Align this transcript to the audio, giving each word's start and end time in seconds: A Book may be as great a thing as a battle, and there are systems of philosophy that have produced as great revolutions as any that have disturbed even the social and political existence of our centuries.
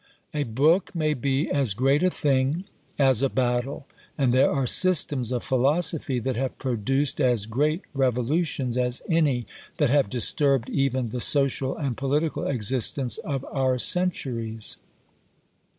A 0.33 0.45
Book 0.45 0.95
may 0.95 1.13
be 1.13 1.47
as 1.51 1.75
great 1.75 2.01
a 2.01 2.09
thing 2.09 2.63
as 2.97 3.21
a 3.21 3.29
battle, 3.29 3.85
and 4.17 4.33
there 4.33 4.49
are 4.49 4.65
systems 4.65 5.31
of 5.31 5.43
philosophy 5.43 6.17
that 6.17 6.35
have 6.35 6.57
produced 6.57 7.21
as 7.21 7.45
great 7.45 7.83
revolutions 7.93 8.77
as 8.79 9.03
any 9.07 9.45
that 9.77 9.91
have 9.91 10.09
disturbed 10.09 10.71
even 10.71 11.09
the 11.09 11.21
social 11.21 11.77
and 11.77 11.95
political 11.97 12.47
existence 12.47 13.19
of 13.19 13.45
our 13.51 13.77
centuries. 13.77 14.77